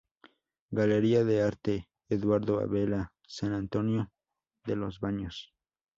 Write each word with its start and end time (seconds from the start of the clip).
Galería 0.71 1.23
de 1.23 1.43
Arte 1.43 1.87
Eduardo 2.09 2.59
Abela, 2.59 3.13
San 3.27 3.53
Antonio 3.53 4.09
de 4.65 4.75
los 4.75 4.99
Baños. 4.99 5.53